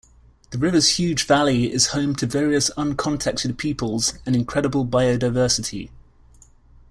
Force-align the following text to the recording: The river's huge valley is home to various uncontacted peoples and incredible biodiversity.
The 0.49 0.57
river's 0.57 0.97
huge 0.97 1.27
valley 1.27 1.71
is 1.71 1.89
home 1.89 2.15
to 2.15 2.25
various 2.25 2.71
uncontacted 2.71 3.55
peoples 3.59 4.15
and 4.25 4.35
incredible 4.35 4.83
biodiversity. 4.83 5.91